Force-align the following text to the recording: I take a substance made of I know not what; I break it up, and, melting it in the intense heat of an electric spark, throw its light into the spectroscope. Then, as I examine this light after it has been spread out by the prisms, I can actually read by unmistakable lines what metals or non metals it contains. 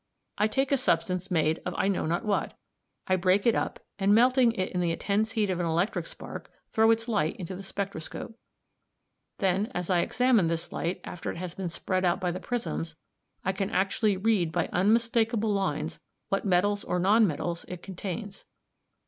I 0.39 0.47
take 0.47 0.71
a 0.71 0.77
substance 0.77 1.29
made 1.29 1.61
of 1.63 1.75
I 1.77 1.87
know 1.87 2.07
not 2.07 2.25
what; 2.25 2.57
I 3.05 3.15
break 3.15 3.45
it 3.45 3.53
up, 3.53 3.79
and, 3.99 4.15
melting 4.15 4.51
it 4.53 4.71
in 4.71 4.81
the 4.81 4.89
intense 4.91 5.33
heat 5.33 5.51
of 5.51 5.59
an 5.59 5.67
electric 5.67 6.07
spark, 6.07 6.49
throw 6.69 6.89
its 6.89 7.07
light 7.07 7.35
into 7.35 7.55
the 7.55 7.61
spectroscope. 7.61 8.33
Then, 9.37 9.69
as 9.75 9.91
I 9.91 9.99
examine 9.99 10.47
this 10.47 10.71
light 10.71 11.01
after 11.03 11.29
it 11.29 11.37
has 11.37 11.53
been 11.53 11.69
spread 11.69 12.03
out 12.03 12.19
by 12.19 12.31
the 12.31 12.39
prisms, 12.39 12.95
I 13.45 13.51
can 13.51 13.69
actually 13.69 14.17
read 14.17 14.51
by 14.51 14.69
unmistakable 14.73 15.53
lines 15.53 15.99
what 16.29 16.45
metals 16.45 16.83
or 16.83 16.97
non 16.97 17.27
metals 17.27 17.63
it 17.67 17.83
contains. 17.83 18.45